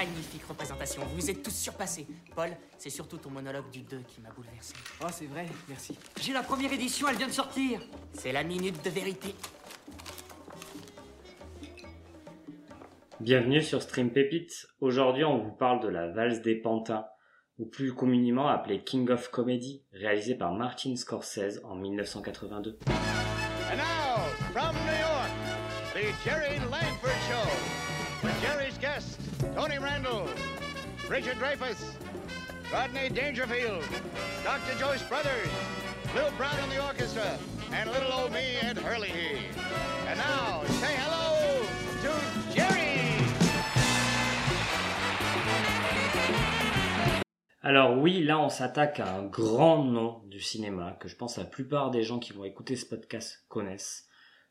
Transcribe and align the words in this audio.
magnifique 0.00 0.44
représentation. 0.48 1.02
Vous 1.14 1.30
êtes 1.30 1.42
tous 1.42 1.54
surpassés. 1.54 2.06
Paul, 2.34 2.50
c'est 2.78 2.88
surtout 2.88 3.18
ton 3.18 3.28
monologue 3.28 3.68
du 3.70 3.82
2 3.82 3.98
qui 4.08 4.22
m'a 4.22 4.30
bouleversé. 4.30 4.72
Oh, 5.02 5.08
c'est 5.12 5.26
vrai, 5.26 5.44
merci. 5.68 5.94
J'ai 6.18 6.32
la 6.32 6.42
première 6.42 6.72
édition, 6.72 7.06
elle 7.08 7.16
vient 7.16 7.26
de 7.26 7.32
sortir. 7.32 7.82
C'est 8.14 8.32
la 8.32 8.42
minute 8.42 8.82
de 8.82 8.88
vérité. 8.88 9.34
Bienvenue 13.20 13.60
sur 13.60 13.82
Stream 13.82 14.10
Pépite. 14.10 14.68
Aujourd'hui, 14.80 15.24
on 15.24 15.36
vous 15.36 15.52
parle 15.52 15.82
de 15.82 15.88
la 15.88 16.08
valse 16.08 16.40
des 16.40 16.54
pantins, 16.54 17.04
ou 17.58 17.66
plus 17.66 17.92
communément 17.92 18.48
appelée 18.48 18.82
King 18.82 19.10
of 19.10 19.28
Comedy, 19.28 19.84
réalisée 19.92 20.34
par 20.34 20.54
Martin 20.54 20.96
Scorsese 20.96 21.60
en 21.64 21.74
1982. 21.74 22.78
And 22.86 23.76
now, 23.76 24.24
from 24.54 24.74
New 24.74 24.98
York, 24.98 25.30
the 25.92 26.24
Jerry 26.24 26.58
Langford 26.70 27.20
Show. 27.28 27.79
Tony 29.60 29.76
Randall, 29.76 30.26
Richard 31.06 31.36
Dreyfuss, 31.36 31.92
Rodney 32.72 33.10
Dangerfield, 33.10 33.84
Dr. 34.42 34.78
Joyce 34.78 35.02
Brothers, 35.02 35.50
Lil 36.14 36.30
Brown 36.38 36.58
on 36.62 36.70
the 36.70 36.82
orchestra, 36.82 37.36
and 37.70 37.90
little 37.90 38.10
old 38.10 38.32
me, 38.32 38.56
Ed 38.62 38.78
Hurley. 38.78 39.12
And 40.08 40.18
now, 40.18 40.62
say 40.80 40.94
hello 40.96 41.62
to 42.00 42.54
Jerry! 42.54 43.10
Alors 47.62 47.98
oui, 47.98 48.24
là 48.24 48.38
on 48.38 48.48
s'attaque 48.48 48.98
à 49.00 49.12
un 49.12 49.24
grand 49.24 49.84
nom 49.84 50.22
du 50.30 50.40
cinéma 50.40 50.96
que 50.98 51.06
je 51.06 51.16
pense 51.16 51.36
la 51.36 51.44
plupart 51.44 51.90
des 51.90 52.02
gens 52.02 52.18
qui 52.18 52.32
vont 52.32 52.44
écouter 52.44 52.76
ce 52.76 52.86
podcast 52.86 53.44
connaissent, 53.48 54.06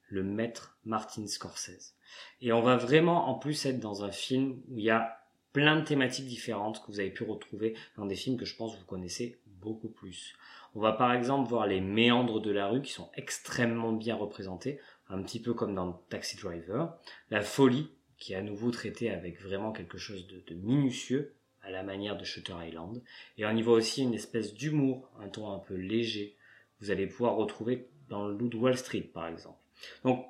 le 0.09 0.23
maître 0.23 0.77
Martin 0.85 1.27
Scorsese. 1.27 1.95
Et 2.41 2.51
on 2.51 2.61
va 2.61 2.75
vraiment 2.77 3.29
en 3.29 3.35
plus 3.35 3.65
être 3.65 3.79
dans 3.79 4.03
un 4.03 4.11
film 4.11 4.61
où 4.69 4.77
il 4.77 4.83
y 4.83 4.89
a 4.89 5.19
plein 5.53 5.79
de 5.79 5.85
thématiques 5.85 6.27
différentes 6.27 6.81
que 6.81 6.91
vous 6.91 6.99
avez 6.99 7.11
pu 7.11 7.23
retrouver 7.23 7.75
dans 7.97 8.05
des 8.05 8.15
films 8.15 8.37
que 8.37 8.45
je 8.45 8.55
pense 8.55 8.77
vous 8.77 8.85
connaissez 8.85 9.39
beaucoup 9.45 9.89
plus. 9.89 10.35
On 10.75 10.79
va 10.79 10.93
par 10.93 11.13
exemple 11.13 11.49
voir 11.49 11.65
les 11.65 11.81
méandres 11.81 12.41
de 12.41 12.51
la 12.51 12.67
rue 12.67 12.81
qui 12.81 12.91
sont 12.91 13.09
extrêmement 13.15 13.91
bien 13.91 14.15
représentés, 14.15 14.79
un 15.09 15.21
petit 15.23 15.41
peu 15.41 15.53
comme 15.53 15.73
dans 15.73 15.93
Taxi 16.09 16.37
Driver, 16.37 16.95
la 17.31 17.41
folie 17.41 17.89
qui 18.17 18.33
est 18.33 18.35
à 18.35 18.41
nouveau 18.41 18.69
traitée 18.69 19.09
avec 19.09 19.41
vraiment 19.41 19.71
quelque 19.71 19.97
chose 19.97 20.27
de, 20.27 20.55
minutieux 20.55 21.33
à 21.61 21.71
la 21.71 21.83
manière 21.83 22.17
de 22.17 22.25
Shutter 22.25 22.53
Island. 22.67 23.01
Et 23.37 23.45
on 23.45 23.55
y 23.55 23.61
voit 23.61 23.75
aussi 23.75 24.03
une 24.03 24.13
espèce 24.13 24.53
d'humour, 24.53 25.09
un 25.19 25.29
ton 25.29 25.51
un 25.51 25.59
peu 25.59 25.75
léger. 25.75 26.35
Vous 26.81 26.91
allez 26.91 27.07
pouvoir 27.07 27.35
retrouver 27.35 27.87
dans 28.09 28.27
le 28.27 28.55
Wall 28.55 28.77
Street, 28.77 29.09
par 29.13 29.27
exemple. 29.27 29.58
Donc, 30.03 30.25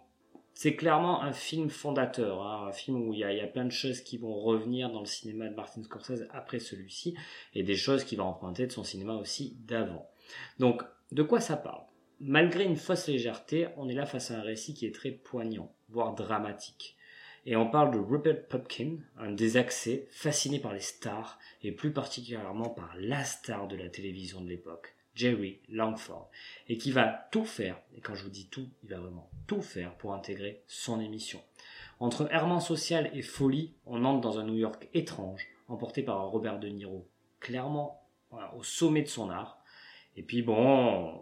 c'est 0.53 0.75
clairement 0.75 1.22
un 1.22 1.31
film 1.31 1.69
fondateur, 1.69 2.42
hein, 2.42 2.67
un 2.67 2.73
film 2.73 3.08
où 3.08 3.14
il 3.14 3.19
y, 3.19 3.23
a, 3.23 3.47
plein 3.47 3.64
de 3.64 3.72
choses 3.72 4.02
qui 4.02 4.17
vont 4.17 4.36
revenir 4.36 4.91
dans 4.91 5.00
le 5.00 5.06
cinéma 5.06 5.47
de 5.47 5.56
Martin 5.56 5.81
Scorsese 5.83 6.28
après 6.31 6.59
celui-ci, 6.59 7.16
et 7.53 7.64
des 7.64 7.78
choses 7.78 8.03
qui 8.03 8.17
va 8.17 8.25
emprunter 8.25 8.67
de 8.67 8.72
son 8.73 8.83
cinéma 8.83 9.14
aussi 9.14 9.56
d'avant. 9.61 10.09
Donc, 10.59 10.83
de 11.14 11.23
quoi 11.23 11.39
ça 11.39 11.56
parle? 11.56 11.83
Malgré 12.19 12.66
une 12.66 12.75
fausse 12.75 13.08
légèreté, 13.08 13.69
on 13.78 13.88
est 13.88 13.94
là 13.94 14.06
face 14.06 14.31
à 14.31 14.39
un 14.39 14.41
récit 14.41 14.73
qui 14.73 14.86
est 14.86 14.94
très 14.94 15.11
poignant, 15.11 15.73
voire 15.88 16.13
dramatique. 16.13 16.97
Et 17.45 17.56
on 17.56 17.69
parle 17.69 17.94
de 17.94 18.00
Rupert 18.00 18.45
Pupkin, 18.47 18.97
un 19.17 19.31
désaxé, 19.31 20.09
fasciné 20.11 20.59
par 20.59 20.73
les 20.73 20.81
stars, 20.81 21.39
et 21.63 21.72
plus 21.72 21.94
particulièrement 21.94 22.69
par 22.69 22.94
la 23.00 23.23
star 23.23 23.69
de 23.69 23.78
la 23.78 23.88
télévision 23.88 24.41
de 24.41 24.50
l'époque, 24.50 24.97
Jerry 25.20 25.59
Langford, 25.67 26.30
et 26.70 26.78
qui 26.78 26.92
va 26.92 27.28
tout 27.31 27.44
faire, 27.44 27.78
et 27.95 28.00
quand 28.00 28.16
je 28.16 28.23
vous 28.23 28.30
dis 28.30 28.48
tout, 28.48 28.70
il 28.84 28.89
va 28.89 29.00
vraiment 29.00 29.30
tout 29.48 29.62
faire 29.62 29.94
pour 29.95 30.14
intégrer 30.14 30.64
son 30.66 31.02
émission. 31.02 31.42
Entre 32.00 32.34
errement 32.34 32.62
social 32.62 33.12
et 33.14 33.22
folie, 33.22 33.73
on 33.86 34.06
entre 34.06 34.22
dans 34.22 34.40
un 34.40 34.45
New 34.45 34.56
York 34.56 34.88
étrange, 34.94 35.45
emporté 35.67 36.03
par 36.03 36.22
un 36.22 36.25
Robert 36.25 36.59
De 36.59 36.70
Niro, 36.70 37.06
clairement 37.42 38.02
au 38.56 38.64
sommet 38.64 39.02
de 39.02 39.08
son 39.08 39.30
art. 39.30 39.62
Et 40.16 40.23
puis 40.23 40.42
bon, 40.42 41.20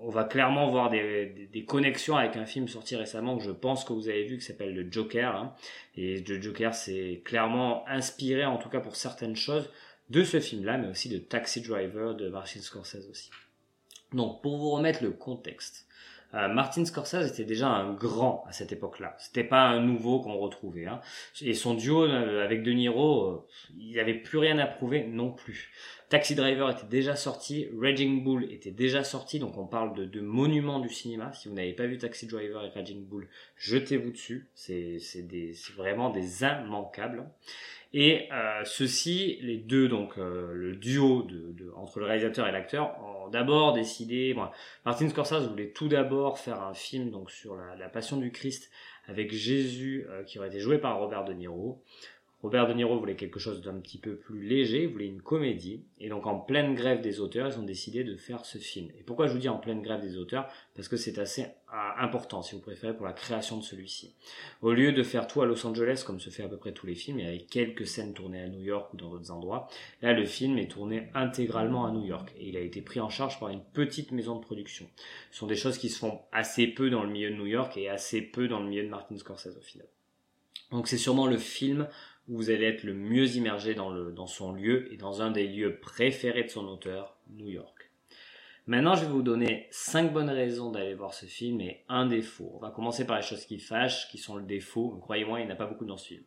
on 0.00 0.08
va 0.08 0.24
clairement 0.24 0.70
voir 0.70 0.88
des, 0.88 1.26
des, 1.26 1.46
des, 1.46 1.64
connexions 1.64 2.16
avec 2.16 2.36
un 2.36 2.46
film 2.46 2.68
sorti 2.68 2.96
récemment 2.96 3.36
que 3.36 3.44
je 3.44 3.50
pense 3.50 3.84
que 3.84 3.92
vous 3.92 4.08
avez 4.08 4.24
vu 4.24 4.38
qui 4.38 4.44
s'appelle 4.44 4.74
le 4.74 4.90
Joker. 4.90 5.36
Hein. 5.36 5.54
Et 5.96 6.20
le 6.20 6.40
Joker, 6.40 6.74
c'est 6.74 7.20
clairement 7.24 7.86
inspiré, 7.86 8.46
en 8.46 8.56
tout 8.56 8.70
cas 8.70 8.80
pour 8.80 8.96
certaines 8.96 9.36
choses, 9.36 9.70
de 10.10 10.24
ce 10.24 10.40
film-là, 10.40 10.78
mais 10.78 10.88
aussi 10.88 11.08
de 11.08 11.18
Taxi 11.18 11.60
Driver 11.60 12.14
de 12.14 12.28
Martin 12.28 12.60
Scorsese 12.60 13.08
aussi. 13.10 13.30
Donc, 14.12 14.42
pour 14.42 14.58
vous 14.58 14.70
remettre 14.70 15.02
le 15.02 15.10
contexte, 15.10 15.86
euh, 16.34 16.48
Martin 16.48 16.84
Scorsese 16.84 17.28
était 17.28 17.44
déjà 17.44 17.68
un 17.68 17.92
grand 17.92 18.44
à 18.48 18.52
cette 18.52 18.72
époque-là. 18.72 19.14
C'était 19.18 19.44
pas 19.44 19.64
un 19.64 19.80
nouveau 19.80 20.20
qu'on 20.20 20.38
retrouvait. 20.38 20.86
Hein. 20.86 21.00
Et 21.42 21.52
son 21.52 21.74
duo 21.74 22.04
euh, 22.04 22.42
avec 22.42 22.62
De 22.62 22.72
Niro, 22.72 23.24
euh, 23.24 23.46
il 23.78 23.96
n'avait 23.96 24.14
plus 24.14 24.38
rien 24.38 24.58
à 24.58 24.66
prouver 24.66 25.04
non 25.04 25.30
plus. 25.30 25.70
Taxi 26.08 26.34
Driver 26.34 26.70
était 26.70 26.86
déjà 26.86 27.16
sorti, 27.16 27.68
Raging 27.78 28.22
Bull 28.22 28.50
était 28.52 28.70
déjà 28.70 29.02
sorti, 29.02 29.38
donc 29.38 29.56
on 29.56 29.66
parle 29.66 29.94
de, 29.94 30.04
de 30.04 30.20
monuments 30.20 30.78
du 30.78 30.90
cinéma. 30.90 31.32
Si 31.32 31.48
vous 31.48 31.54
n'avez 31.54 31.72
pas 31.72 31.86
vu 31.86 31.96
Taxi 31.98 32.26
Driver 32.26 32.64
et 32.64 32.68
Raging 32.68 33.06
Bull, 33.06 33.28
jetez-vous 33.56 34.10
dessus. 34.10 34.48
C'est 34.54 34.98
vraiment 35.76 36.10
des 36.10 36.42
immanquables. 36.42 37.26
Et 37.94 38.28
euh, 38.32 38.64
ceux-ci, 38.64 39.38
les 39.42 39.58
deux, 39.58 39.86
donc 39.86 40.16
euh, 40.16 40.52
le 40.54 40.76
duo 40.76 41.26
entre 41.76 42.00
le 42.00 42.06
réalisateur 42.06 42.48
et 42.48 42.52
l'acteur, 42.52 42.96
ont 43.04 43.28
d'abord 43.28 43.74
décidé. 43.74 44.32
Bon, 44.32 44.48
Martin 44.86 45.08
Scorsese 45.08 45.48
voulait 45.48 45.72
tout 45.72 45.88
d'abord 45.88 46.38
faire 46.38 46.62
un 46.62 46.72
film 46.72 47.10
donc 47.10 47.30
sur 47.30 47.54
la, 47.54 47.76
la 47.76 47.88
Passion 47.90 48.16
du 48.16 48.32
Christ 48.32 48.70
avec 49.06 49.32
Jésus 49.32 50.06
euh, 50.08 50.22
qui 50.24 50.38
aurait 50.38 50.48
été 50.48 50.60
joué 50.60 50.78
par 50.78 50.98
Robert 50.98 51.24
De 51.24 51.34
Niro. 51.34 51.82
Robert 52.42 52.66
De 52.66 52.74
Niro 52.74 52.98
voulait 52.98 53.14
quelque 53.14 53.38
chose 53.38 53.62
d'un 53.62 53.78
petit 53.78 53.98
peu 53.98 54.16
plus 54.16 54.42
léger, 54.42 54.86
voulait 54.86 55.06
une 55.06 55.22
comédie, 55.22 55.84
et 56.00 56.08
donc 56.08 56.26
en 56.26 56.40
pleine 56.40 56.74
grève 56.74 57.00
des 57.00 57.20
auteurs, 57.20 57.48
ils 57.48 57.58
ont 57.58 57.64
décidé 57.64 58.02
de 58.02 58.16
faire 58.16 58.44
ce 58.44 58.58
film. 58.58 58.88
Et 58.98 59.04
pourquoi 59.04 59.28
je 59.28 59.32
vous 59.32 59.38
dis 59.38 59.48
en 59.48 59.58
pleine 59.58 59.80
grève 59.80 60.00
des 60.00 60.16
auteurs? 60.16 60.48
Parce 60.74 60.88
que 60.88 60.96
c'est 60.96 61.18
assez 61.18 61.46
important, 61.98 62.42
si 62.42 62.56
vous 62.56 62.60
préférez, 62.60 62.96
pour 62.96 63.06
la 63.06 63.12
création 63.12 63.56
de 63.56 63.62
celui-ci. 63.62 64.14
Au 64.60 64.72
lieu 64.72 64.92
de 64.92 65.02
faire 65.04 65.28
tout 65.28 65.40
à 65.40 65.46
Los 65.46 65.64
Angeles, 65.64 66.02
comme 66.04 66.18
se 66.18 66.30
fait 66.30 66.42
à 66.42 66.48
peu 66.48 66.56
près 66.56 66.72
tous 66.72 66.86
les 66.86 66.96
films, 66.96 67.20
et 67.20 67.26
avec 67.26 67.46
quelques 67.48 67.86
scènes 67.86 68.12
tournées 68.12 68.42
à 68.42 68.48
New 68.48 68.60
York 68.60 68.92
ou 68.92 68.96
dans 68.96 69.10
d'autres 69.10 69.30
endroits, 69.30 69.68
là 70.02 70.12
le 70.12 70.24
film 70.24 70.58
est 70.58 70.70
tourné 70.70 71.10
intégralement 71.14 71.86
à 71.86 71.92
New 71.92 72.04
York, 72.04 72.32
et 72.38 72.48
il 72.48 72.56
a 72.56 72.60
été 72.60 72.82
pris 72.82 72.98
en 72.98 73.08
charge 73.08 73.38
par 73.38 73.50
une 73.50 73.62
petite 73.72 74.10
maison 74.10 74.34
de 74.34 74.40
production. 74.40 74.86
Ce 75.30 75.38
sont 75.38 75.46
des 75.46 75.54
choses 75.54 75.78
qui 75.78 75.88
se 75.88 75.98
font 75.98 76.20
assez 76.32 76.66
peu 76.66 76.90
dans 76.90 77.04
le 77.04 77.10
milieu 77.10 77.30
de 77.30 77.36
New 77.36 77.46
York 77.46 77.76
et 77.76 77.88
assez 77.88 78.20
peu 78.20 78.48
dans 78.48 78.58
le 78.58 78.68
milieu 78.68 78.82
de 78.82 78.88
Martin 78.88 79.16
Scorsese 79.16 79.56
au 79.56 79.62
final. 79.62 79.86
Donc 80.72 80.88
c'est 80.88 80.98
sûrement 80.98 81.26
le 81.26 81.36
film 81.36 81.86
où 82.28 82.36
vous 82.36 82.50
allez 82.50 82.66
être 82.66 82.84
le 82.84 82.94
mieux 82.94 83.36
immergé 83.36 83.74
dans, 83.74 84.26
son 84.26 84.52
lieu 84.52 84.92
et 84.92 84.96
dans 84.96 85.22
un 85.22 85.30
des 85.30 85.46
lieux 85.46 85.78
préférés 85.80 86.44
de 86.44 86.48
son 86.48 86.66
auteur, 86.68 87.16
New 87.30 87.48
York. 87.48 87.90
Maintenant, 88.66 88.94
je 88.94 89.04
vais 89.04 89.10
vous 89.10 89.22
donner 89.22 89.66
cinq 89.70 90.12
bonnes 90.12 90.30
raisons 90.30 90.70
d'aller 90.70 90.94
voir 90.94 91.14
ce 91.14 91.26
film 91.26 91.60
et 91.60 91.82
un 91.88 92.06
défaut. 92.06 92.52
On 92.54 92.58
va 92.58 92.70
commencer 92.70 93.04
par 93.04 93.16
les 93.16 93.22
choses 93.22 93.44
qui 93.44 93.58
fâchent, 93.58 94.08
qui 94.08 94.18
sont 94.18 94.36
le 94.36 94.44
défaut. 94.44 94.96
Croyez-moi, 95.00 95.40
il 95.40 95.46
n'y 95.46 95.50
en 95.50 95.54
a 95.54 95.58
pas 95.58 95.66
beaucoup 95.66 95.84
dans 95.84 95.96
ce 95.96 96.08
film. 96.08 96.22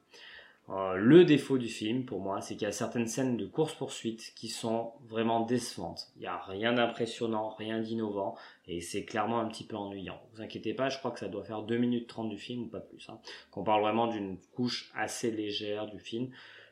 Euh, 0.70 0.96
le 0.96 1.26
défaut 1.26 1.58
du 1.60 1.68
film, 1.68 2.06
pour 2.06 2.20
moi, 2.20 2.42
c'est 2.42 2.56
qu'il 2.56 2.64
y 2.64 2.70
a 2.70 2.72
certaines 2.72 3.08
scènes 3.08 3.38
de 3.38 3.46
course-poursuite 3.46 4.34
qui 4.36 4.48
sont 4.48 4.94
vraiment 5.08 5.42
décevantes. 5.42 6.08
Il 6.16 6.22
n'y 6.22 6.28
a 6.28 6.38
rien 6.38 6.74
d'impressionnant, 6.74 7.50
rien 7.50 7.80
d'innovant, 7.80 8.36
et 8.68 8.82
c'est 8.82 9.06
clairement 9.06 9.40
un 9.40 9.48
petit 9.48 9.64
peu 9.64 9.76
ennuyant. 9.76 10.20
Vous 10.34 10.42
inquiétez 10.42 10.74
pas, 10.74 10.90
je 10.90 10.98
crois 10.98 11.12
que 11.12 11.20
ça 11.20 11.28
doit 11.28 11.44
faire 11.44 11.62
2 11.62 11.78
minutes 11.78 12.08
30 12.08 12.30
du 12.30 12.40
film, 12.40 12.64
ou 12.64 12.68
pas 12.68 12.80
plus. 12.80 13.08
Hein. 13.10 13.20
Qu'on 13.52 13.64
parle 13.64 13.82
vraiment 13.82 14.08
d'une 14.08 14.40
couche 14.56 14.92
assez 14.96 15.30
légère 15.30 15.86
du 15.86 16.00
film, 16.00 16.32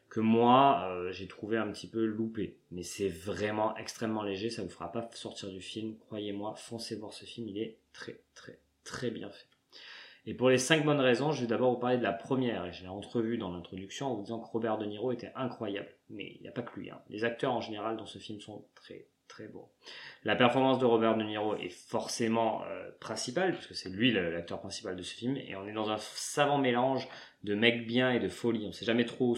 que 0.10 0.20
moi, 0.20 0.88
euh, 0.90 1.12
j'ai 1.12 1.28
trouvé 1.28 1.58
un 1.58 1.72
petit 1.72 1.88
peu 1.88 2.04
loupé. 2.04 2.58
Mais 2.72 2.84
c'est 2.84 3.10
vraiment 3.10 3.75
extrêmement 3.78 4.24
léger, 4.24 4.50
ça 4.50 4.64
vous 4.64 4.70
fera 4.70 4.92
pas 4.92 5.08
sortir 5.14 5.50
du 5.50 5.62
film. 5.62 5.98
Croyez-moi, 5.98 6.56
foncez 6.56 6.96
voir 6.96 7.14
ce 7.14 7.25
film, 7.25 7.48
il 7.48 7.60
est 7.60 7.78
très 7.94 8.20
très 8.34 8.60
très 8.84 9.12
bien 9.12 9.30
fait. 9.30 9.53
Et 10.25 10.34
pour 10.34 10.50
les 10.50 10.57
cinq 10.57 10.85
bonnes 10.85 11.01
raisons, 11.01 11.31
je 11.31 11.41
vais 11.41 11.47
d'abord 11.47 11.72
vous 11.73 11.79
parler 11.79 11.97
de 11.97 12.03
la 12.03 12.13
première, 12.13 12.66
et 12.66 12.72
je 12.72 12.84
l'ai 12.84 12.89
entrevue 12.89 13.38
dans 13.38 13.51
l'introduction 13.51 14.07
en 14.07 14.16
vous 14.16 14.23
disant 14.23 14.39
que 14.39 14.47
Robert 14.47 14.77
De 14.77 14.86
Niro 14.86 15.12
était 15.12 15.31
incroyable. 15.36 15.89
Mais 16.09 16.36
il 16.36 16.42
n'y 16.42 16.48
a 16.48 16.51
pas 16.51 16.62
que 16.62 16.80
lui. 16.80 16.89
Hein. 16.89 17.01
Les 17.09 17.25
acteurs 17.25 17.53
en 17.53 17.62
général 17.62 17.98
dans 17.98 18.06
ce 18.06 18.19
film 18.19 18.39
sont 18.39 18.65
très 18.74 19.07
très 19.27 19.48
beaux. 19.48 19.71
La 20.24 20.36
performance 20.36 20.80
de 20.80 20.86
Robert 20.86 21.18
De 21.18 21.24
Niro 21.24 21.56
est 21.56 21.69
forcément 21.69 22.63
euh, 22.65 22.92
principale, 23.00 23.53
puisque 23.53 23.75
c'est 23.75 23.89
lui 23.89 24.12
l'acteur 24.12 24.59
principal 24.59 24.95
de 24.95 25.01
ce 25.01 25.13
film, 25.13 25.36
et 25.38 25.56
on 25.56 25.68
est 25.68 25.74
dans 25.74 25.89
un 25.89 25.98
savant 25.98 26.57
mélange 26.57 27.07
de 27.44 27.56
mec 27.56 27.86
bien 27.86 28.12
et 28.12 28.19
de 28.19 28.30
folie. 28.30 28.65
On 28.68 28.71
sait 28.71 28.86
jamais 28.86 29.06
trop 29.06 29.36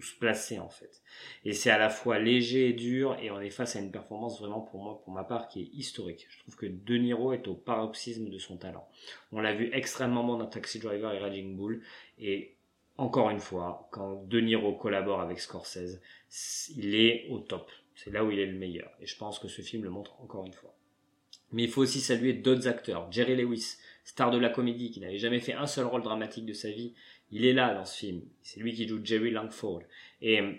se 0.00 0.14
placer 0.14 0.58
en 0.58 0.68
fait. 0.68 1.02
Et 1.44 1.52
c'est 1.52 1.70
à 1.70 1.78
la 1.78 1.90
fois 1.90 2.18
léger 2.18 2.70
et 2.70 2.72
dur 2.72 3.16
et 3.20 3.30
on 3.30 3.40
est 3.40 3.50
face 3.50 3.76
à 3.76 3.80
une 3.80 3.90
performance 3.90 4.40
vraiment 4.40 4.60
pour 4.60 4.82
moi, 4.82 5.00
pour 5.04 5.12
ma 5.12 5.24
part, 5.24 5.48
qui 5.48 5.62
est 5.62 5.70
historique. 5.74 6.26
Je 6.30 6.38
trouve 6.38 6.56
que 6.56 6.66
De 6.66 6.96
Niro 6.96 7.32
est 7.32 7.46
au 7.48 7.54
paroxysme 7.54 8.30
de 8.30 8.38
son 8.38 8.56
talent. 8.56 8.88
On 9.32 9.40
l'a 9.40 9.54
vu 9.54 9.70
extrêmement 9.72 10.24
bon 10.24 10.38
dans 10.38 10.46
Taxi 10.46 10.78
Driver 10.78 11.12
et 11.12 11.18
Raging 11.18 11.56
Bull 11.56 11.82
et 12.18 12.54
encore 12.98 13.30
une 13.30 13.40
fois, 13.40 13.88
quand 13.90 14.26
De 14.28 14.40
Niro 14.40 14.74
collabore 14.74 15.20
avec 15.20 15.40
Scorsese, 15.40 16.00
il 16.76 16.94
est 16.94 17.26
au 17.30 17.38
top. 17.38 17.70
C'est 17.94 18.10
là 18.10 18.24
où 18.24 18.30
il 18.30 18.38
est 18.38 18.46
le 18.46 18.58
meilleur. 18.58 18.90
Et 19.00 19.06
je 19.06 19.16
pense 19.16 19.38
que 19.38 19.48
ce 19.48 19.62
film 19.62 19.84
le 19.84 19.90
montre 19.90 20.20
encore 20.20 20.46
une 20.46 20.52
fois. 20.52 20.74
Mais 21.52 21.64
il 21.64 21.70
faut 21.70 21.82
aussi 21.82 22.00
saluer 22.00 22.32
d'autres 22.32 22.66
acteurs. 22.66 23.10
Jerry 23.12 23.36
Lewis, 23.36 23.76
star 24.04 24.30
de 24.30 24.38
la 24.38 24.48
comédie, 24.48 24.90
qui 24.90 25.00
n'avait 25.00 25.18
jamais 25.18 25.40
fait 25.40 25.52
un 25.52 25.66
seul 25.66 25.84
rôle 25.84 26.02
dramatique 26.02 26.46
de 26.46 26.54
sa 26.54 26.70
vie, 26.70 26.94
Il 27.32 27.44
est 27.46 27.54
là 27.54 27.74
dans 27.74 27.84
ce 27.84 27.98
film. 27.98 28.22
C'est 28.42 28.60
lui 28.60 28.74
qui 28.74 28.86
joue 28.86 29.00
Jerry 29.02 29.30
Langford. 29.30 29.82
Et 30.20 30.40
euh, 30.40 30.52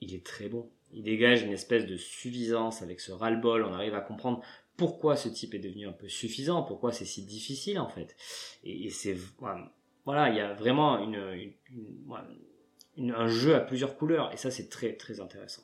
il 0.00 0.14
est 0.14 0.24
très 0.24 0.48
bon. 0.48 0.70
Il 0.92 1.02
dégage 1.02 1.42
une 1.42 1.52
espèce 1.52 1.86
de 1.86 1.96
suffisance 1.96 2.82
avec 2.82 3.00
ce 3.00 3.12
ras-le-bol. 3.12 3.64
On 3.64 3.72
arrive 3.72 3.94
à 3.94 4.00
comprendre 4.02 4.42
pourquoi 4.76 5.16
ce 5.16 5.28
type 5.28 5.54
est 5.54 5.58
devenu 5.58 5.86
un 5.86 5.92
peu 5.92 6.08
suffisant, 6.08 6.62
pourquoi 6.62 6.92
c'est 6.92 7.04
si 7.04 7.24
difficile 7.24 7.78
en 7.78 7.88
fait. 7.88 8.16
Et, 8.64 8.90
c'est 8.90 9.16
voilà, 10.04 10.28
il 10.30 10.36
y 10.36 10.40
a 10.40 10.52
vraiment 10.54 10.98
une, 10.98 11.52
un 13.14 13.28
jeu 13.28 13.54
à 13.54 13.60
plusieurs 13.60 13.96
couleurs 13.96 14.32
et 14.32 14.36
ça 14.36 14.50
c'est 14.50 14.68
très 14.68 14.94
très 14.94 15.20
intéressant. 15.20 15.62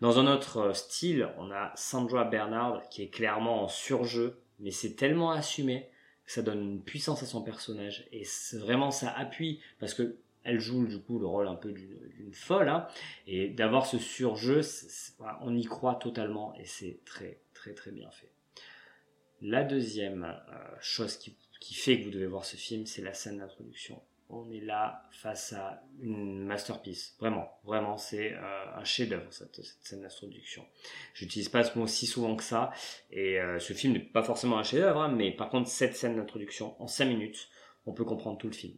Dans 0.00 0.18
un 0.18 0.26
autre 0.26 0.58
euh, 0.58 0.72
style, 0.74 1.28
on 1.38 1.50
a 1.50 1.72
Sandra 1.76 2.24
Bernard 2.24 2.88
qui 2.90 3.02
est 3.02 3.08
clairement 3.08 3.64
en 3.64 3.68
surjeu, 3.68 4.38
mais 4.58 4.70
c'est 4.70 4.94
tellement 4.94 5.30
assumé 5.30 5.88
ça 6.26 6.42
donne 6.42 6.60
une 6.60 6.82
puissance 6.82 7.22
à 7.22 7.26
son 7.26 7.42
personnage 7.42 8.06
et 8.12 8.24
vraiment 8.54 8.90
ça 8.90 9.10
appuie 9.10 9.60
parce 9.78 9.94
que 9.94 10.18
elle 10.46 10.60
joue 10.60 10.86
du 10.86 11.00
coup 11.00 11.18
le 11.18 11.26
rôle 11.26 11.48
un 11.48 11.56
peu 11.56 11.72
d'une 11.72 12.32
folle 12.32 12.68
hein, 12.68 12.86
et 13.26 13.48
d'avoir 13.48 13.84
ce 13.84 13.98
surjeu, 13.98 14.60
on 15.40 15.56
y 15.56 15.64
croit 15.64 15.96
totalement 15.96 16.54
et 16.54 16.64
c'est 16.64 17.00
très 17.04 17.40
très 17.52 17.74
très 17.74 17.90
bien 17.90 18.10
fait. 18.10 18.30
La 19.42 19.64
deuxième 19.64 20.24
euh, 20.24 20.76
chose 20.80 21.16
qui, 21.16 21.36
fait 21.74 21.98
que 21.98 22.04
vous 22.04 22.10
devez 22.10 22.26
voir 22.26 22.44
ce 22.44 22.56
film, 22.56 22.86
c'est 22.86 23.02
la 23.02 23.12
scène 23.12 23.38
d'introduction. 23.38 24.00
On 24.28 24.50
est 24.50 24.60
là 24.60 25.04
face 25.10 25.52
à 25.52 25.82
une 26.00 26.44
masterpiece. 26.44 27.14
Vraiment, 27.20 27.48
vraiment, 27.64 27.96
c'est 27.96 28.32
euh, 28.32 28.76
un 28.76 28.84
chef-d'œuvre 28.84 29.32
cette, 29.32 29.60
scène 29.82 30.02
d'introduction. 30.02 30.66
J'utilise 31.14 31.48
pas 31.48 31.62
ce 31.62 31.78
mot 31.78 31.86
si 31.86 32.06
souvent 32.06 32.34
que 32.34 32.42
ça. 32.42 32.72
Et 33.10 33.40
euh, 33.40 33.60
ce 33.60 33.72
film 33.72 33.92
n'est 33.92 34.00
pas 34.00 34.24
forcément 34.24 34.58
un 34.58 34.64
chef-d'œuvre, 34.64 35.02
hein, 35.02 35.08
mais 35.08 35.30
par 35.30 35.48
contre, 35.48 35.68
cette 35.68 35.94
scène 35.94 36.16
d'introduction, 36.16 36.80
en 36.82 36.88
5 36.88 37.04
minutes, 37.04 37.48
on 37.86 37.92
peut 37.92 38.04
comprendre 38.04 38.38
tout 38.38 38.48
le 38.48 38.52
film. 38.52 38.74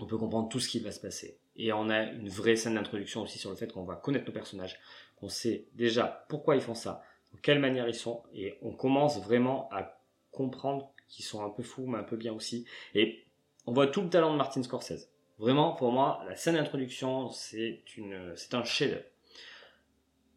On 0.00 0.06
peut 0.06 0.16
comprendre 0.16 0.48
tout 0.48 0.60
ce 0.60 0.68
qui 0.68 0.80
va 0.80 0.90
se 0.90 1.00
passer. 1.00 1.38
Et 1.56 1.72
on 1.72 1.90
a 1.90 2.02
une 2.04 2.28
vraie 2.28 2.56
scène 2.56 2.74
d'introduction 2.74 3.22
aussi 3.22 3.38
sur 3.38 3.50
le 3.50 3.56
fait 3.56 3.72
qu'on 3.72 3.84
va 3.84 3.96
connaître 3.96 4.26
nos 4.26 4.32
personnages, 4.32 4.78
qu'on 5.16 5.28
sait 5.28 5.68
déjà 5.74 6.26
pourquoi 6.28 6.54
ils 6.56 6.62
font 6.62 6.74
ça, 6.74 7.02
quelle 7.42 7.58
manière 7.58 7.88
ils 7.88 7.94
sont, 7.94 8.22
et 8.32 8.58
on 8.62 8.72
commence 8.72 9.22
vraiment 9.22 9.68
à 9.70 10.00
comprendre 10.30 10.92
qu'ils 11.08 11.24
sont 11.24 11.44
un 11.44 11.50
peu 11.50 11.62
fous, 11.62 11.86
mais 11.86 11.98
un 11.98 12.04
peu 12.04 12.16
bien 12.16 12.32
aussi. 12.32 12.66
Et 12.94 13.25
on 13.66 13.72
voit 13.72 13.88
tout 13.88 14.02
le 14.02 14.08
talent 14.08 14.32
de 14.32 14.36
Martin 14.36 14.62
Scorsese. 14.62 15.08
Vraiment, 15.38 15.72
pour 15.72 15.92
moi, 15.92 16.22
la 16.26 16.34
scène 16.34 16.54
d'introduction, 16.54 17.30
c'est 17.30 17.82
un 18.52 18.64
chef-d'œuvre. 18.64 19.04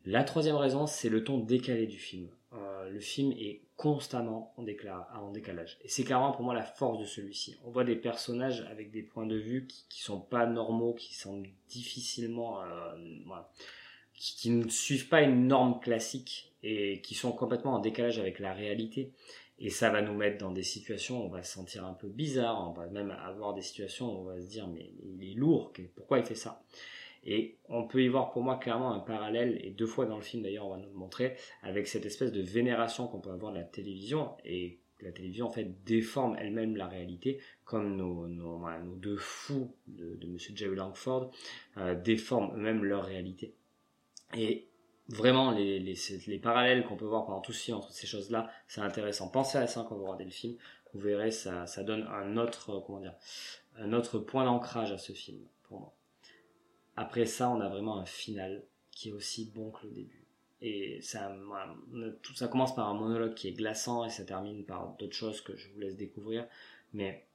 La 0.05 0.23
troisième 0.23 0.55
raison, 0.55 0.87
c'est 0.87 1.09
le 1.09 1.23
ton 1.23 1.37
décalé 1.37 1.85
du 1.85 1.97
film. 1.97 2.29
Euh, 2.53 2.89
le 2.89 2.99
film 2.99 3.31
est 3.33 3.61
constamment 3.75 4.53
en, 4.57 4.63
décalage. 4.63 5.77
Et 5.83 5.87
c'est 5.87 6.03
clairement 6.03 6.31
pour 6.31 6.41
moi 6.41 6.53
la 6.53 6.63
force 6.63 6.99
de 6.99 7.05
celui-ci. 7.05 7.57
On 7.63 7.69
voit 7.69 7.83
des 7.83 7.95
personnages 7.95 8.67
avec 8.71 8.91
des 8.91 9.03
points 9.03 9.25
de 9.25 9.35
vue 9.35 9.67
qui, 9.67 9.85
qui 9.87 10.01
sont 10.01 10.19
pas 10.19 10.45
normaux, 10.47 10.93
qui 10.93 11.15
sont 11.15 11.43
difficilement, 11.69 12.61
euh, 12.61 12.95
qui, 14.13 14.49
ne 14.49 14.67
suivent 14.67 15.07
pas 15.07 15.21
une 15.21 15.47
norme 15.47 15.79
classique 15.79 16.51
et 16.63 17.01
qui 17.01 17.15
sont 17.15 17.31
complètement 17.31 17.75
en 17.75 17.79
décalage 17.79 18.19
avec 18.19 18.39
la 18.39 18.53
réalité. 18.53 19.11
Et 19.59 19.69
ça 19.69 19.89
va 19.89 20.01
nous 20.01 20.13
mettre 20.13 20.37
dans 20.37 20.51
des 20.51 20.63
situations 20.63 21.21
où 21.21 21.25
on 21.25 21.29
va 21.29 21.43
se 21.43 21.53
sentir 21.53 21.85
un 21.85 21.93
peu 21.93 22.07
bizarre, 22.07 22.69
on 22.69 22.73
va 22.73 22.87
même 22.87 23.11
avoir 23.11 23.53
des 23.53 23.61
situations 23.61 24.07
où 24.07 24.21
on 24.21 24.23
va 24.23 24.39
se 24.39 24.47
dire 24.47 24.67
mais 24.67 24.91
il 25.03 25.31
est 25.31 25.35
lourd, 25.35 25.73
pourquoi 25.95 26.19
il 26.19 26.25
fait 26.25 26.35
ça? 26.35 26.63
Et 27.25 27.57
on 27.67 27.85
peut 27.85 28.01
y 28.01 28.07
voir 28.07 28.31
pour 28.31 28.41
moi 28.41 28.57
clairement 28.57 28.93
un 28.93 28.99
parallèle, 28.99 29.59
et 29.61 29.71
deux 29.71 29.85
fois 29.85 30.05
dans 30.05 30.15
le 30.15 30.21
film 30.21 30.43
d'ailleurs 30.43 30.67
on 30.67 30.71
va 30.71 30.77
nous 30.77 30.87
le 30.87 30.95
montrer, 30.95 31.35
avec 31.61 31.87
cette 31.87 32.05
espèce 32.05 32.31
de 32.31 32.41
vénération 32.41 33.07
qu'on 33.07 33.19
peut 33.19 33.31
avoir 33.31 33.51
de 33.51 33.57
la 33.57 33.65
télévision, 33.65 34.31
et 34.45 34.79
la 35.01 35.11
télévision 35.11 35.47
en 35.47 35.51
fait 35.51 35.83
déforme 35.83 36.37
elle-même 36.39 36.77
la 36.77 36.87
réalité, 36.87 37.39
comme 37.65 37.97
nos, 37.97 38.27
nos, 38.27 38.65
deux 38.95 39.17
fous 39.17 39.73
de, 39.87 40.15
de 40.15 40.27
Monsieur 40.27 40.55
Jerry 40.55 40.75
Langford 40.75 41.31
euh, 41.77 41.95
déforment 41.95 42.55
eux-mêmes 42.55 42.83
leur 42.83 43.03
réalité. 43.03 43.53
Vraiment 45.09 45.51
les, 45.51 45.79
les, 45.79 45.95
les 46.27 46.39
parallèles 46.39 46.85
qu'on 46.85 46.95
peut 46.95 47.05
voir 47.05 47.25
pendant 47.25 47.41
tout 47.41 47.51
ce 47.51 47.63
film 47.63 47.77
entre 47.77 47.91
ces 47.91 48.07
choses-là, 48.07 48.49
c'est 48.67 48.81
intéressant. 48.81 49.27
Pensez 49.27 49.57
à 49.57 49.67
ça 49.67 49.85
quand 49.87 49.95
vous 49.95 50.03
regardez 50.03 50.25
le 50.25 50.31
film, 50.31 50.55
vous 50.93 50.99
verrez 50.99 51.31
ça, 51.31 51.65
donne 51.83 52.03
un 52.07 52.37
autre 52.37 52.83
comment 52.85 52.99
dire, 52.99 53.15
un 53.77 53.93
autre 53.93 54.19
point 54.19 54.45
d'ancrage 54.45 54.91
à 54.91 54.97
ce 54.97 55.13
film 55.13 55.41
pour 55.63 55.79
moi. 55.79 55.93
Après 56.95 57.25
ça, 57.25 57.49
on 57.49 57.59
a 57.59 57.69
vraiment 57.69 57.97
un 57.97 58.05
final 58.05 58.63
qui 58.91 59.09
est 59.09 59.13
aussi 59.13 59.51
bon 59.53 59.71
que 59.71 59.85
le 59.87 59.93
début. 59.93 60.25
Et 60.61 60.99
ça 61.01 61.31
commence 62.51 62.75
par 62.75 62.89
un 62.89 62.93
monologue 62.93 63.33
qui 63.33 63.47
est 63.47 63.53
glaçant 63.53 64.03
et 64.05 64.09
ça 64.09 64.25
termine 64.25 64.65
par 64.65 64.95
d'autres 64.97 65.15
choses 65.15 65.41
que 65.41 65.55
je 65.55 65.69
vous 65.69 65.79
laisse 65.79 65.95
découvrir. 65.95 66.45
Mais 66.93 67.25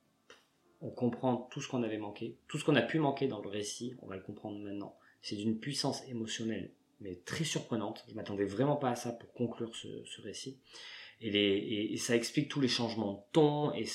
on 0.83 0.91
comprend 0.91 1.37
tout 1.51 1.63
ce 1.63 1.69
qu'on 1.69 1.83
avait 1.83 1.97
manqué, 1.97 2.37
tout 2.49 2.59
ce 2.59 2.65
qu'on 2.65 2.77
a 2.77 2.83
pu 2.83 2.99
manquer 2.99 3.27
dans 3.27 3.41
le 3.41 3.49
récit, 3.49 3.97
on 4.03 4.07
va 4.07 4.17
le 4.17 4.23
comprendre 4.23 4.59
maintenant. 4.59 4.95
C'est 5.23 5.37
d'une 5.37 5.59
puissance 5.59 6.07
émotionnelle 6.09 6.71
mais 7.01 7.17
très 7.25 7.45
surprenante. 7.45 8.05
Je 8.09 8.15
m'attendais 8.15 8.45
vraiment 8.45 8.77
pas 8.77 8.91
à 8.91 8.97
ça 8.97 9.13
pour 9.13 9.33
conclure 9.33 9.75
ce, 9.75 10.21
récit. 10.23 10.59
Et, 11.21 11.97
ça 11.99 12.17
explique 12.17 12.49
tous 12.49 12.61
les 12.61 12.69
changements 12.69 13.13
de 13.13 13.33
ton. 13.33 13.73
Et 13.75 13.87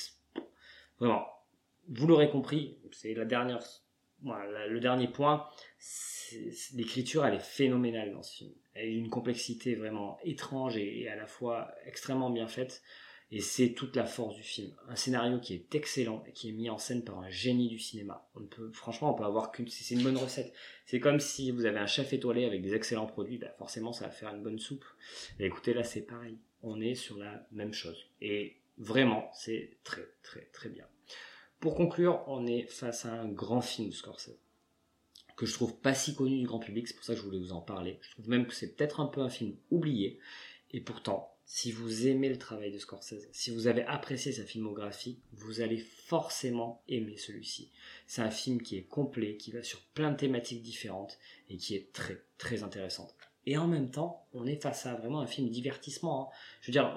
vraiment, 1.00 1.26
vous 1.88 2.08
l'aurez 2.08 2.30
compris, 2.30 2.78
c'est 2.92 3.14
la 3.14 3.26
dernière, 3.26 3.64
le 4.24 4.80
dernier 4.80 5.08
point. 5.08 5.48
L'écriture, 6.74 7.26
elle 7.26 7.36
est 7.36 7.44
phénoménale 7.44 8.14
dans 8.14 8.24
ce 8.24 8.38
film. 8.38 8.52
Elle 8.74 8.86
a 8.86 8.88
une 8.88 9.10
complexité 9.10 9.76
vraiment 9.76 10.20
étrange 10.24 10.78
et 10.78 11.08
à 11.10 11.16
la 11.16 11.26
fois 11.26 11.72
extrêmement 11.86 12.30
bien 12.30 12.48
faite. 12.48 12.82
Et 13.32 13.42
c'est 13.42 13.74
toute 13.74 13.96
la 13.96 14.06
force 14.06 14.36
du 14.36 14.42
film. 14.42 14.72
Un 14.88 14.96
scénario 14.96 15.40
qui 15.40 15.54
est 15.54 15.76
excellent 15.76 16.24
et 16.28 16.32
qui 16.32 16.50
est 16.50 16.52
mis 16.52 16.70
en 16.70 16.80
scène 16.80 17.04
par 17.04 17.20
un 17.20 17.30
génie 17.30 17.68
du 17.68 17.78
cinéma. 17.78 18.28
On 18.36 18.46
peut, 18.46 18.72
franchement, 18.72 19.14
on 19.14 19.14
peut 19.14 19.24
avoir 19.24 19.52
qu'une, 19.52 19.68
c'est 19.68 19.94
une 19.94 20.02
bonne 20.02 20.18
recette. 20.18 20.52
C'est 20.86 21.00
comme 21.00 21.20
si 21.20 21.52
vous 21.52 21.66
avez 21.66 21.78
un 21.78 21.86
chef 21.86 22.12
étoilé 22.12 22.46
avec 22.46 22.64
des 22.64 22.74
excellents 22.74 23.06
produits, 23.06 23.38
bah 23.38 23.54
forcément 23.60 23.94
ça 23.94 24.06
va 24.06 24.12
faire 24.12 24.34
une 24.34 24.42
bonne 24.42 24.58
soupe. 24.58 24.86
Écoutez, 25.40 25.74
là 25.74 25.84
c'est 25.84 26.02
pareil. 26.02 26.38
On 26.64 26.82
est 26.82 26.96
sur 26.96 27.18
la 27.18 27.48
même 27.52 27.74
chose. 27.74 28.08
Et 28.20 28.58
vraiment, 28.78 29.30
c'est 29.34 29.78
très, 29.84 30.08
très, 30.24 30.46
très 30.52 30.70
bien. 30.70 30.86
Pour 31.60 31.76
conclure, 31.76 32.24
on 32.28 32.48
est 32.48 32.64
face 32.64 33.06
à 33.06 33.14
un 33.14 33.28
grand 33.28 33.62
film 33.62 33.92
Scorsese 33.92 34.40
que 35.40 35.46
je 35.46 35.54
trouve 35.54 35.80
pas 35.80 35.94
si 35.94 36.16
connu 36.16 36.38
du 36.38 36.46
grand 36.46 36.60
public, 36.60 36.86
c'est 36.86 36.96
pour 36.96 37.06
ça 37.06 37.14
que 37.14 37.20
je 37.20 37.24
voulais 37.24 37.40
vous 37.40 37.54
en 37.54 37.62
parler. 37.62 37.98
Je 38.02 38.12
trouve 38.12 38.28
même 38.28 38.46
que 38.46 38.54
c'est 38.54 38.76
peut-être 38.76 39.00
un 39.00 39.06
peu 39.06 39.22
un 39.22 39.30
film 39.30 39.56
oublié, 39.72 40.20
et 40.72 40.82
pourtant, 40.82 41.34
si 41.52 41.72
vous 41.72 42.06
aimez 42.06 42.30
le 42.30 42.38
travail 42.38 42.72
de 42.72 42.78
Scorsese, 42.78 43.28
si 43.32 43.50
vous 43.50 43.66
avez 43.66 43.84
apprécié 43.86 44.32
sa 44.32 44.44
filmographie, 44.44 45.20
vous 45.34 45.62
allez 45.62 45.80
forcément 45.80 46.84
aimer 46.88 47.18
celui-ci. 47.18 47.72
C'est 48.06 48.22
un 48.22 48.30
film 48.30 48.62
qui 48.62 48.78
est 48.78 48.84
complet, 48.84 49.36
qui 49.36 49.52
va 49.52 49.64
sur 49.64 49.82
plein 49.96 50.12
de 50.12 50.16
thématiques 50.18 50.62
différentes 50.62 51.18
et 51.50 51.58
qui 51.58 51.74
est 51.74 51.92
très 51.92 52.24
très 52.38 52.62
intéressante. 52.62 53.16
Et 53.48 53.58
en 53.58 53.66
même 53.66 53.90
temps, 53.90 54.28
on 54.34 54.46
est 54.46 54.62
face 54.62 54.86
à 54.86 54.94
vraiment 54.94 55.22
un 55.22 55.26
film 55.26 55.50
divertissement. 55.50 56.30
Hein. 56.30 56.36
Je 56.62 56.68
veux 56.68 56.72
dire, 56.72 56.96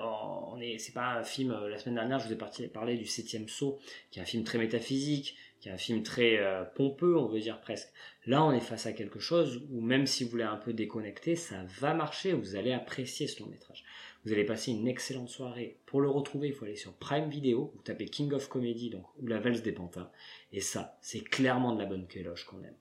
on 0.53 0.61
est, 0.61 0.77
c'est 0.77 0.93
pas 0.93 1.15
un 1.15 1.25
film. 1.25 1.51
Euh, 1.51 1.71
la 1.71 1.79
semaine 1.79 1.95
dernière, 1.95 2.19
je 2.19 2.27
vous 2.27 2.35
ai 2.35 2.69
parlé 2.69 2.99
du 2.99 3.07
Septième 3.07 3.49
Saut, 3.49 3.79
qui 4.11 4.19
est 4.19 4.23
un 4.23 4.27
film 4.27 4.45
très 4.45 4.59
métaphysique, 4.59 5.35
qui 5.61 5.71
est 5.71 5.73
un 5.73 5.79
film 5.79 6.03
très 6.03 6.39
euh, 6.39 6.65
pompeux, 6.65 7.17
on 7.17 7.27
veut 7.27 7.41
dire 7.41 7.59
presque. 7.61 7.89
Là, 8.27 8.45
on 8.45 8.53
est 8.53 8.61
face 8.61 8.85
à 8.85 8.93
quelque 8.93 9.19
chose 9.19 9.63
où 9.71 9.81
même 9.81 10.07
si 10.07 10.25
vous 10.25 10.31
voulez 10.31 10.45
un 10.45 10.57
peu 10.57 10.75
déconnecter, 10.75 11.37
ça 11.37 11.65
va 11.81 11.95
marcher. 11.95 12.35
Vous 12.35 12.55
allez 12.55 12.73
apprécier 12.73 13.29
ce 13.29 13.41
long 13.41 13.49
métrage. 13.49 13.85
Vous 14.25 14.33
allez 14.33 14.45
passer 14.45 14.71
une 14.71 14.87
excellente 14.87 15.29
soirée. 15.29 15.79
Pour 15.85 16.01
le 16.01 16.09
retrouver, 16.09 16.49
il 16.49 16.55
faut 16.55 16.65
aller 16.65 16.77
sur 16.77 16.93
Prime 16.93 17.29
Video, 17.29 17.73
vous 17.75 17.83
tapez 17.83 18.07
King 18.07 18.33
of 18.33 18.49
Comedy, 18.49 18.91
donc, 18.91 19.05
ou 19.21 19.27
la 19.27 19.41
valse 19.41 19.63
des 19.63 19.73
pantins. 19.73 20.11
Et 20.53 20.61
ça, 20.61 20.97
c'est 21.01 21.21
clairement 21.21 21.75
de 21.75 21.81
la 21.81 21.87
bonne 21.87 22.07
kéloche 22.07 22.45
qu'on 22.45 22.63
aime. 22.63 22.77